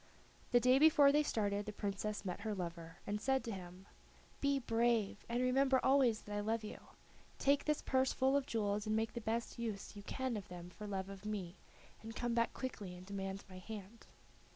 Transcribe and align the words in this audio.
The 0.49 0.59
day 0.59 0.79
before 0.79 1.11
they 1.11 1.21
started 1.21 1.67
the 1.67 1.71
Princess 1.71 2.25
met 2.25 2.39
her 2.39 2.55
lover 2.55 2.97
and 3.05 3.21
said 3.21 3.43
to 3.43 3.51
him: 3.51 3.85
"Be 4.39 4.57
brave, 4.57 5.23
and 5.29 5.43
remember 5.43 5.79
always 5.83 6.21
that 6.23 6.35
I 6.35 6.39
love 6.39 6.63
you. 6.63 6.79
Take 7.37 7.65
this 7.65 7.83
purse 7.83 8.11
full 8.11 8.35
of 8.35 8.47
jewels 8.47 8.87
and 8.87 8.95
make 8.95 9.13
the 9.13 9.21
best 9.21 9.59
use 9.59 9.95
you 9.95 10.01
can 10.01 10.37
of 10.37 10.47
them 10.47 10.71
for 10.71 10.87
love 10.87 11.07
of 11.09 11.23
me, 11.23 11.53
and 12.01 12.15
come 12.15 12.33
back 12.33 12.51
quickly 12.51 12.95
and 12.95 13.05
demand 13.05 13.43
my 13.47 13.59
hand." 13.59 14.07